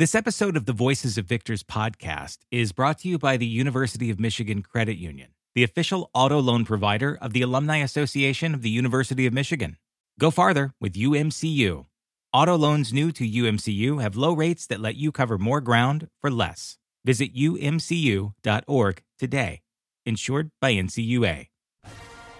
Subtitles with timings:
[0.00, 4.08] This episode of the Voices of Victors podcast is brought to you by the University
[4.08, 8.70] of Michigan Credit Union, the official auto loan provider of the Alumni Association of the
[8.70, 9.76] University of Michigan.
[10.18, 11.84] Go farther with UMCU.
[12.32, 16.30] Auto loans new to UMCU have low rates that let you cover more ground for
[16.30, 16.78] less.
[17.04, 19.60] Visit umcu.org today.
[20.06, 21.48] Insured by NCUA.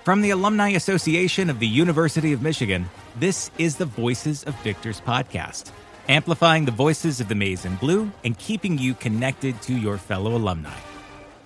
[0.03, 2.89] From the Alumni Association of the University of Michigan,
[3.19, 5.73] this is the Voices of Victors podcast,
[6.11, 10.35] amplifying the voices of the maize and blue and keeping you connected to your fellow
[10.35, 10.75] alumni.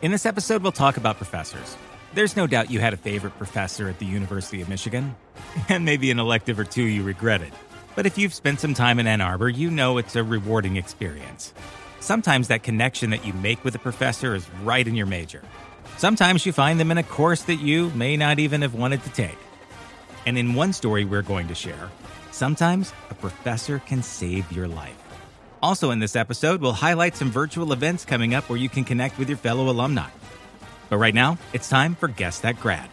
[0.00, 1.76] In this episode, we'll talk about professors.
[2.14, 5.16] There's no doubt you had a favorite professor at the University of Michigan,
[5.68, 7.52] and maybe an elective or two you regretted.
[7.94, 11.52] But if you've spent some time in Ann Arbor, you know it's a rewarding experience.
[12.00, 15.42] Sometimes that connection that you make with a professor is right in your major.
[15.98, 19.10] Sometimes you find them in a course that you may not even have wanted to
[19.10, 19.38] take.
[20.24, 21.90] And in one story we're going to share,
[22.34, 24.96] sometimes a professor can save your life.
[25.62, 29.18] Also, in this episode, we'll highlight some virtual events coming up where you can connect
[29.18, 30.10] with your fellow alumni.
[30.90, 32.90] But right now, it's time for Guess That Grad.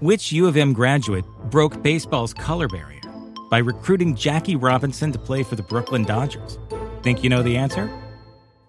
[0.00, 3.00] Which U of M graduate broke baseball's color barrier
[3.48, 6.58] by recruiting Jackie Robinson to play for the Brooklyn Dodgers?
[7.02, 7.90] Think you know the answer?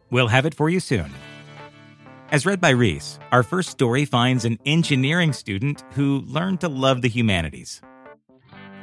[0.10, 1.12] We'll have it for you soon.
[2.32, 7.02] As read by Reese, our first story finds an engineering student who learned to love
[7.02, 7.82] the humanities.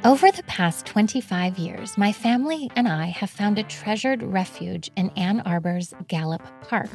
[0.05, 5.09] Over the past 25 years, my family and I have found a treasured refuge in
[5.17, 6.91] Ann Arbor's Gallup Park,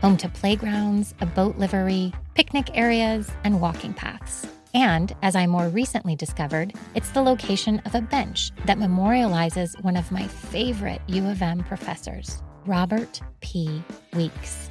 [0.00, 4.46] home to playgrounds, a boat livery, picnic areas, and walking paths.
[4.72, 9.98] And, as I more recently discovered, it's the location of a bench that memorializes one
[9.98, 13.82] of my favorite U of M professors, Robert P.
[14.14, 14.70] Weeks.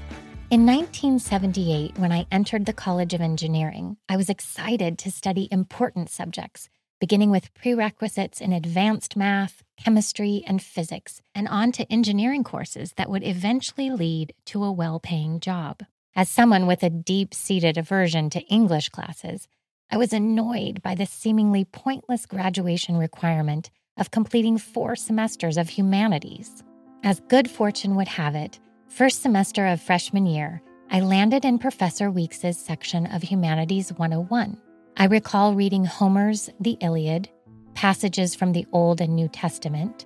[0.49, 6.09] In 1978, when I entered the College of Engineering, I was excited to study important
[6.09, 6.69] subjects,
[7.05, 13.11] beginning with prerequisites in advanced math, chemistry, and physics, and on to engineering courses that
[13.11, 15.83] would eventually lead to a well paying job.
[16.15, 19.47] As someone with a deep seated aversion to English classes,
[19.91, 26.63] I was annoyed by the seemingly pointless graduation requirement of completing four semesters of humanities.
[27.03, 30.59] As good fortune would have it, First semester of freshman year,
[30.89, 34.57] I landed in Professor Weeks's section of Humanities 101.
[34.97, 37.27] I recall reading Homer's The Iliad,
[37.73, 40.05] passages from the Old and New Testament,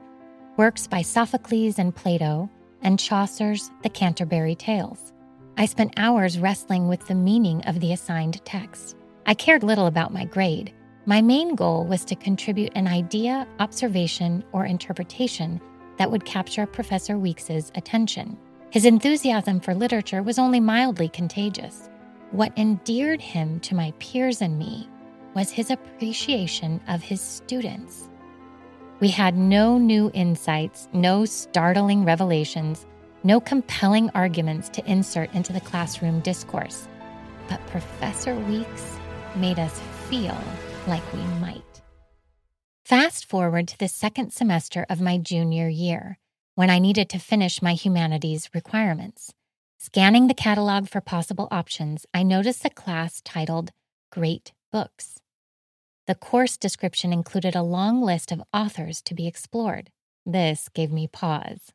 [0.57, 2.49] works by Sophocles and Plato,
[2.81, 5.13] and Chaucer's The Canterbury Tales.
[5.57, 8.95] I spent hours wrestling with the meaning of the assigned text.
[9.27, 10.73] I cared little about my grade.
[11.05, 15.61] My main goal was to contribute an idea, observation, or interpretation
[15.97, 18.35] that would capture Professor Weeks's attention.
[18.71, 21.91] His enthusiasm for literature was only mildly contagious.
[22.31, 24.87] What endeared him to my peers and me
[25.33, 28.07] was his appreciation of his students.
[28.99, 32.85] We had no new insights, no startling revelations,
[33.23, 36.87] no compelling arguments to insert into the classroom discourse.
[37.47, 38.97] But Professor Weeks
[39.35, 40.37] made us feel
[40.85, 41.81] like we might.
[42.85, 46.19] Fast forward to the second semester of my junior year
[46.53, 49.33] when I needed to finish my humanities requirements.
[49.81, 53.71] Scanning the catalog for possible options, I noticed a class titled
[54.11, 55.21] Great Books.
[56.05, 59.89] The course description included a long list of authors to be explored.
[60.25, 61.71] This gave me pause.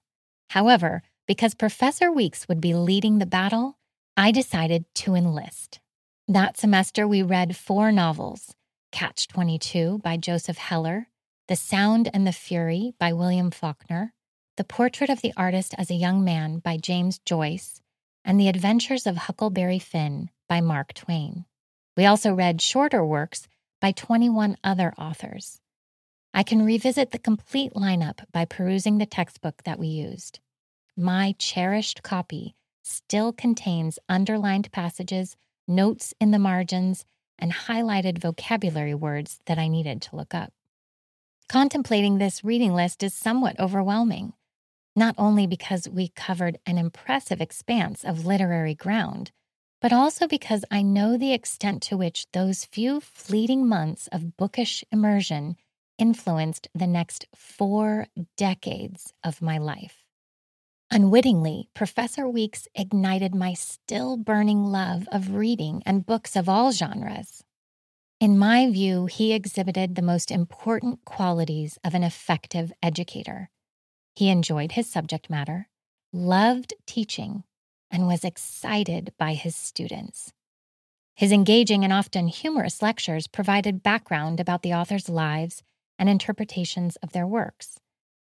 [0.50, 3.78] However, because Professor Weeks would be leading the battle,
[4.19, 5.81] I decided to enlist.
[6.28, 8.54] That semester, we read four novels
[8.93, 11.09] Catch 22 by Joseph Heller,
[11.48, 14.12] The Sound and the Fury by William Faulkner,
[14.59, 17.81] the Portrait of the Artist as a Young Man by James Joyce,
[18.25, 21.45] and The Adventures of Huckleberry Finn by Mark Twain.
[21.97, 23.47] We also read shorter works
[23.81, 25.61] by 21 other authors.
[26.33, 30.41] I can revisit the complete lineup by perusing the textbook that we used.
[30.97, 35.37] My cherished copy still contains underlined passages,
[35.69, 37.05] notes in the margins,
[37.39, 40.53] and highlighted vocabulary words that I needed to look up.
[41.49, 44.33] Contemplating this reading list is somewhat overwhelming
[44.97, 49.32] not only because we covered an impressive expanse of literary ground,
[49.81, 54.85] but also because I know the extent to which those few fleeting months of bookish
[54.91, 55.56] immersion
[55.99, 58.06] influenced the next four
[58.37, 60.05] decades of my life.
[60.91, 67.43] Unwittingly, Professor Weeks ignited my still burning love of reading and books of all genres.
[68.20, 73.50] In my view, he exhibited the most important qualities of an effective educator
[74.14, 75.69] he enjoyed his subject matter,
[76.12, 77.44] loved teaching,
[77.90, 80.32] and was excited by his students.
[81.14, 85.62] His engaging and often humorous lectures provided background about the author's lives
[85.99, 87.78] and interpretations of their works.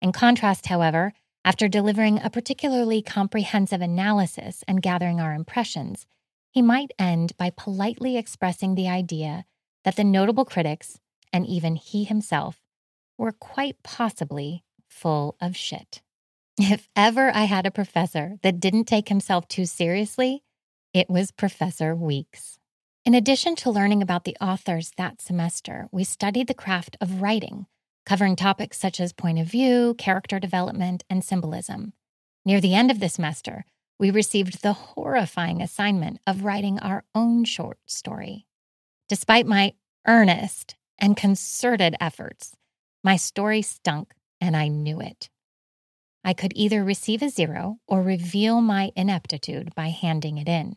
[0.02, 1.14] In contrast, however,
[1.46, 6.08] After delivering a particularly comprehensive analysis and gathering our impressions,
[6.50, 9.46] he might end by politely expressing the idea
[9.84, 11.00] that the notable critics,
[11.32, 12.64] and even he himself,
[13.16, 14.64] were quite possibly
[14.96, 16.02] full of shit.
[16.58, 20.44] If ever I had a professor that didn't take himself too seriously,
[20.94, 22.60] it was Professor Weeks.
[23.04, 27.68] In addition to learning about the authors that semester, we studied the craft of writing
[28.06, 31.94] covering topics such as point of view, character development, and symbolism.
[32.46, 33.66] Near the end of the semester,
[34.00, 38.46] we received the horrifying assignment of writing our own short story.
[39.10, 39.74] Despite my
[40.08, 42.56] earnest and concerted efforts,
[43.04, 45.30] my story stunk and I knew it.
[46.24, 50.76] I could either receive a zero or reveal my ineptitude by handing it in.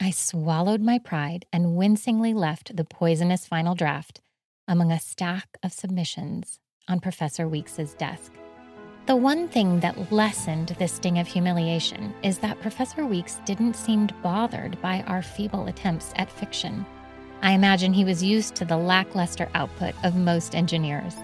[0.00, 4.20] I swallowed my pride and wincingly left the poisonous final draft
[4.66, 8.32] among a stack of submissions on Professor Weeks's desk.
[9.06, 14.08] The one thing that lessened the sting of humiliation is that Professor Weeks didn't seem
[14.22, 16.84] bothered by our feeble attempts at fiction.
[17.40, 21.14] I imagine he was used to the lackluster output of most engineers.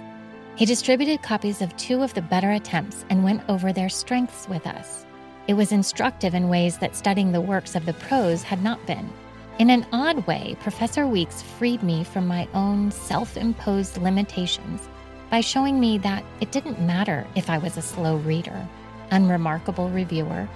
[0.57, 4.69] He distributed copies of two of the better attempts and went over their strengths with
[4.69, 5.05] us.
[5.49, 9.11] It was instructive in ways that studying the works of the pros had not been.
[9.59, 14.89] In an odd way, Professor Weeks freed me from my own self imposed limitations
[15.29, 18.69] by showing me that it didn't matter if I was a slow reader,
[19.11, 20.49] unremarkable reviewer,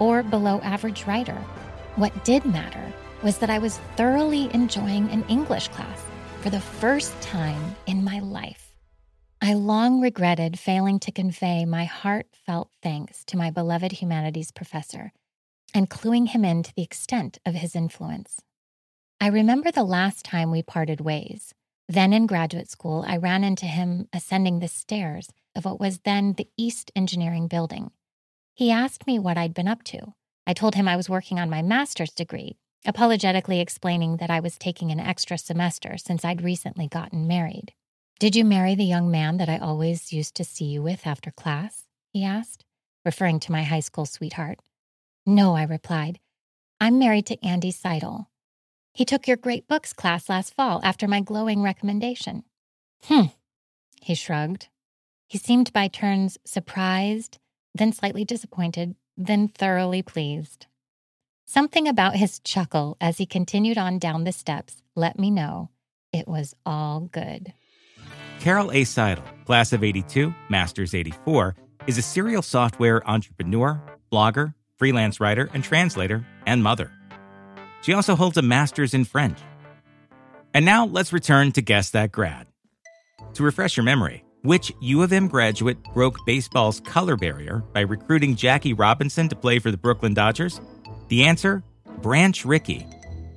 [0.00, 1.38] or below average writer.
[1.94, 2.92] What did matter
[3.22, 6.00] was that I was thoroughly enjoying an English class
[6.42, 8.63] for the first time in my life.
[9.46, 15.12] I long regretted failing to convey my heartfelt thanks to my beloved humanities professor
[15.74, 18.40] and cluing him in to the extent of his influence.
[19.20, 21.52] I remember the last time we parted ways.
[21.90, 26.32] Then in graduate school, I ran into him ascending the stairs of what was then
[26.38, 27.90] the East Engineering Building.
[28.54, 30.14] He asked me what I'd been up to.
[30.46, 32.56] I told him I was working on my master's degree,
[32.86, 37.74] apologetically explaining that I was taking an extra semester since I'd recently gotten married.
[38.24, 41.30] Did you marry the young man that I always used to see you with after
[41.30, 41.84] class?
[42.10, 42.64] he asked,
[43.04, 44.60] referring to my high school sweetheart.
[45.26, 46.20] No, I replied.
[46.80, 48.30] I'm married to Andy Seidel.
[48.94, 52.44] He took your great books class last fall after my glowing recommendation.
[53.02, 53.24] Hmm,
[54.00, 54.68] he shrugged.
[55.28, 57.38] He seemed by turns surprised,
[57.74, 60.64] then slightly disappointed, then thoroughly pleased.
[61.44, 65.68] Something about his chuckle as he continued on down the steps let me know
[66.10, 67.52] it was all good.
[68.44, 68.84] Carol A.
[68.84, 71.56] Seidel, class of 82, master's 84,
[71.86, 73.80] is a serial software entrepreneur,
[74.12, 76.92] blogger, freelance writer and translator, and mother.
[77.80, 79.38] She also holds a master's in French.
[80.52, 82.46] And now let's return to Guess That Grad.
[83.32, 88.36] To refresh your memory, which U of M graduate broke baseball's color barrier by recruiting
[88.36, 90.60] Jackie Robinson to play for the Brooklyn Dodgers?
[91.08, 91.62] The answer
[92.02, 92.86] Branch Rickey,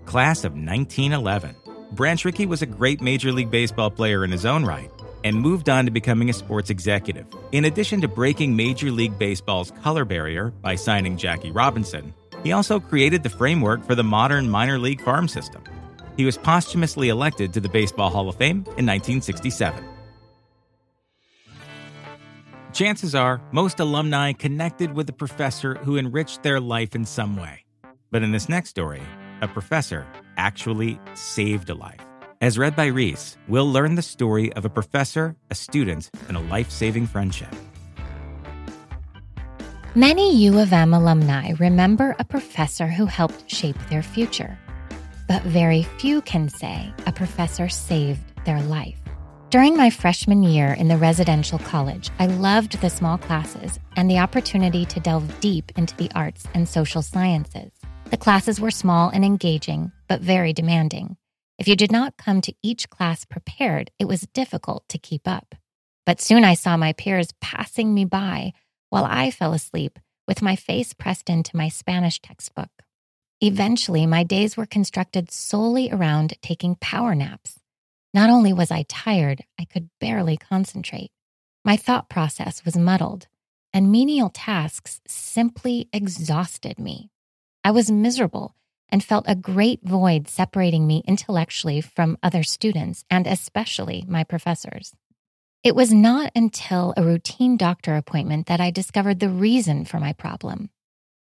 [0.04, 1.56] class of 1911.
[1.94, 4.92] Branch Rickey was a great Major League Baseball player in his own right
[5.24, 7.28] and moved on to becoming a sports executive.
[7.52, 12.80] In addition to breaking Major League Baseball's color barrier by signing Jackie Robinson, he also
[12.80, 15.64] created the framework for the modern minor league farm system.
[16.16, 19.84] He was posthumously elected to the Baseball Hall of Fame in 1967.
[22.74, 27.66] Chances are, most alumni connected with a professor who enriched their life in some way.
[28.12, 29.02] But in this next story,
[29.42, 30.06] a professor
[30.38, 32.07] actually saved a life.
[32.40, 36.40] As read by Reese, we'll learn the story of a professor, a student, and a
[36.40, 37.50] life saving friendship.
[39.96, 44.56] Many U of M alumni remember a professor who helped shape their future,
[45.28, 49.00] but very few can say a professor saved their life.
[49.50, 54.20] During my freshman year in the residential college, I loved the small classes and the
[54.20, 57.72] opportunity to delve deep into the arts and social sciences.
[58.12, 61.18] The classes were small and engaging, but very demanding.
[61.58, 65.56] If you did not come to each class prepared, it was difficult to keep up.
[66.06, 68.54] But soon I saw my peers passing me by
[68.90, 72.70] while I fell asleep with my face pressed into my Spanish textbook.
[73.42, 77.60] Eventually, my days were constructed solely around taking power naps.
[78.14, 81.12] Not only was I tired, I could barely concentrate.
[81.64, 83.28] My thought process was muddled,
[83.74, 87.10] and menial tasks simply exhausted me.
[87.64, 88.56] I was miserable
[88.90, 94.94] and felt a great void separating me intellectually from other students and especially my professors.
[95.64, 100.14] It was not until a routine doctor appointment that I discovered the reason for my
[100.14, 100.70] problem.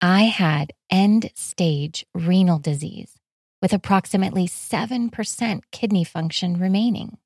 [0.02, 3.16] I had end stage renal disease
[3.62, 7.18] with approximately 7% kidney function remaining.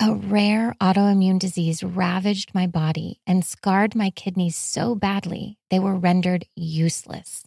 [0.00, 5.94] A rare autoimmune disease ravaged my body and scarred my kidneys so badly they were
[5.94, 7.44] rendered useless.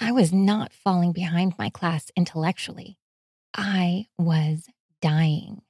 [0.00, 2.98] I was not falling behind my class intellectually.
[3.56, 4.68] I was
[5.00, 5.62] dying.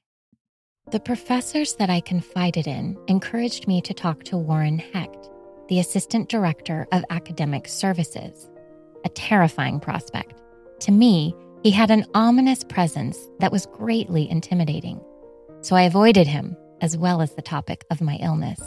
[0.89, 5.29] The professors that I confided in encouraged me to talk to Warren Hecht,
[5.67, 8.49] the Assistant Director of Academic Services,
[9.03, 10.41] a terrifying prospect.
[10.81, 14.99] To me, he had an ominous presence that was greatly intimidating.
[15.61, 18.59] So I avoided him, as well as the topic of my illness.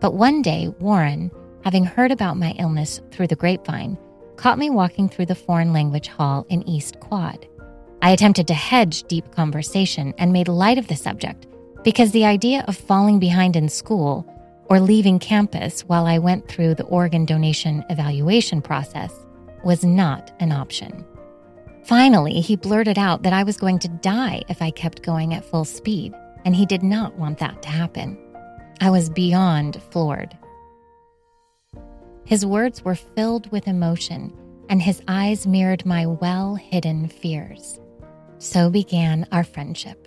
[0.00, 1.30] But one day, Warren,
[1.62, 3.96] having heard about my illness through the grapevine,
[4.40, 7.46] caught me walking through the foreign language hall in East Quad.
[8.00, 11.46] I attempted to hedge deep conversation and made light of the subject
[11.84, 14.26] because the idea of falling behind in school
[14.70, 19.12] or leaving campus while I went through the organ donation evaluation process
[19.62, 21.04] was not an option.
[21.84, 25.44] Finally, he blurted out that I was going to die if I kept going at
[25.44, 26.14] full speed,
[26.46, 28.16] and he did not want that to happen.
[28.80, 30.34] I was beyond floored.
[32.30, 34.32] His words were filled with emotion,
[34.68, 37.80] and his eyes mirrored my well hidden fears.
[38.38, 40.06] So began our friendship.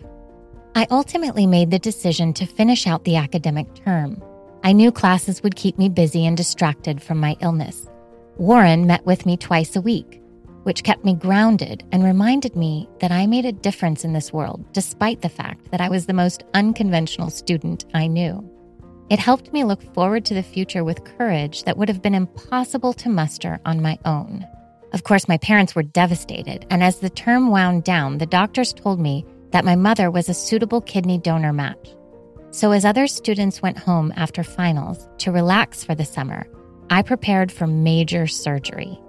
[0.73, 4.23] I ultimately made the decision to finish out the academic term.
[4.63, 7.89] I knew classes would keep me busy and distracted from my illness.
[8.37, 10.21] Warren met with me twice a week,
[10.63, 14.63] which kept me grounded and reminded me that I made a difference in this world
[14.71, 18.49] despite the fact that I was the most unconventional student I knew.
[19.13, 22.93] It helped me look forward to the future with courage that would have been impossible
[22.93, 24.43] to muster on my own.
[24.91, 28.99] Of course, my parents were devastated, and as the term wound down, the doctors told
[28.99, 31.95] me that my mother was a suitable kidney donor match.
[32.49, 36.47] So, as other students went home after finals to relax for the summer,
[36.89, 38.99] I prepared for major surgery.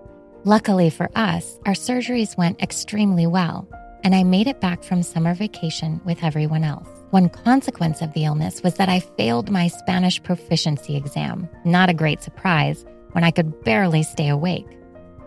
[0.44, 3.66] Luckily for us, our surgeries went extremely well,
[4.02, 6.90] and I made it back from summer vacation with everyone else.
[7.14, 11.48] One consequence of the illness was that I failed my Spanish proficiency exam.
[11.64, 14.66] Not a great surprise when I could barely stay awake.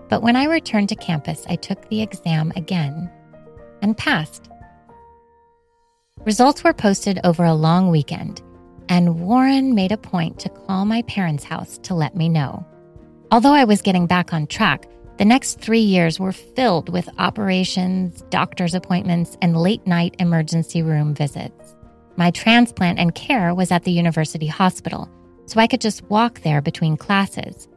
[0.10, 3.10] But when I returned to campus, I took the exam again
[3.82, 4.50] and passed.
[6.26, 8.42] Results were posted over a long weekend,
[8.90, 12.68] and Warren made a point to call my parents' house to let me know.
[13.32, 14.90] Although I was getting back on track,
[15.20, 21.16] the next three years were filled with operations, doctor's appointments, and late night emergency room
[21.16, 21.57] visits.
[22.18, 25.08] My transplant and care was at the university hospital,
[25.46, 27.68] so I could just walk there between classes.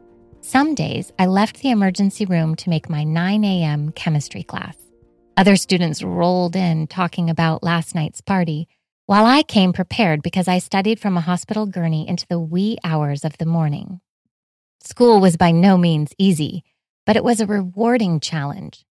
[0.41, 3.91] Some days, I left the emergency room to make my 9 a.m.
[3.91, 4.75] chemistry class.
[5.37, 8.67] Other students rolled in talking about last night's party,
[9.05, 13.23] while I came prepared because I studied from a hospital gurney into the wee hours
[13.23, 14.01] of the morning.
[14.83, 16.63] School was by no means easy,
[17.05, 18.85] but it was a rewarding challenge.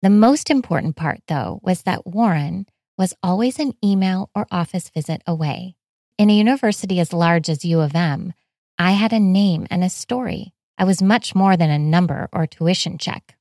[0.00, 2.66] The most important part, though, was that Warren
[3.02, 5.74] was always an email or office visit away.
[6.18, 8.32] In a university as large as U of M,
[8.78, 10.52] I had a name and a story.
[10.78, 13.34] I was much more than a number or tuition check.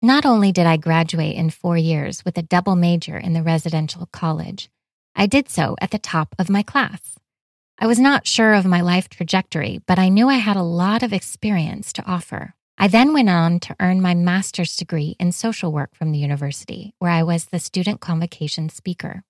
[0.00, 4.06] Not only did I graduate in four years with a double major in the residential
[4.12, 4.70] college,
[5.14, 7.18] I did so at the top of my class.
[7.78, 11.02] I was not sure of my life trajectory, but I knew I had a lot
[11.02, 12.54] of experience to offer.
[12.78, 16.92] I then went on to earn my master's degree in social work from the university,
[16.98, 19.22] where I was the student convocation speaker.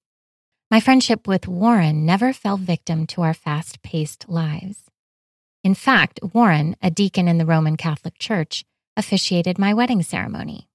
[0.68, 4.90] My friendship with Warren never fell victim to our fast paced lives.
[5.62, 8.64] In fact, Warren, a deacon in the Roman Catholic Church,
[8.96, 10.68] officiated my wedding ceremony.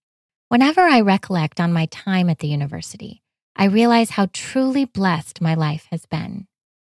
[0.47, 3.21] Whenever I recollect on my time at the university,
[3.53, 6.47] I realize how truly blessed my life has been.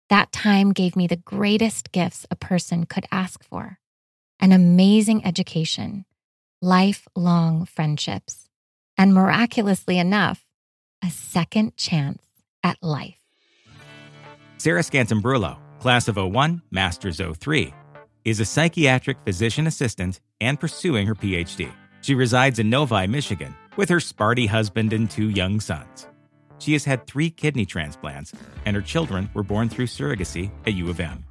[0.09, 3.79] That time gave me the greatest gifts a person could ask for
[4.41, 6.05] an amazing education,
[6.61, 8.49] lifelong friendships,
[8.99, 10.45] and miraculously enough,
[11.05, 12.23] a second chance
[12.63, 13.19] at life.
[14.59, 17.73] Sarah Scantambrullo, class of 01, master's 03
[18.25, 21.71] is a psychiatric physician assistant and pursuing her PhD.
[22.01, 26.09] She resides in Novi, Michigan, with her Sparty husband and two young sons.
[26.59, 28.33] She has had three kidney transplants,
[28.65, 31.25] and her children were born through surrogacy at U of M.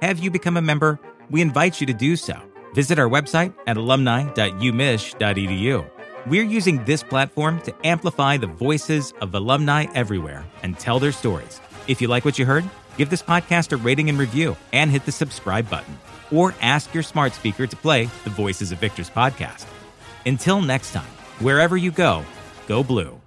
[0.01, 0.99] Have you become a member?
[1.29, 2.41] We invite you to do so.
[2.73, 6.00] Visit our website at alumni.umich.edu.
[6.27, 11.59] We're using this platform to amplify the voices of alumni everywhere and tell their stories.
[11.87, 15.05] If you like what you heard, give this podcast a rating and review and hit
[15.05, 15.97] the subscribe button.
[16.31, 19.65] Or ask your smart speaker to play the Voices of Victors podcast.
[20.25, 21.09] Until next time,
[21.39, 22.23] wherever you go,
[22.67, 23.20] go blue.